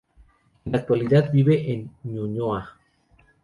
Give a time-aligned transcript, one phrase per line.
[0.65, 2.75] En la actualidad vive en Ñuñoa.